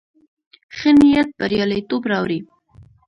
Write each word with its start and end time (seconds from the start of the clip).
ښه 0.77 0.91
نيت 0.99 1.27
برياليتوب 1.39 2.01
راوړي. 2.11 2.39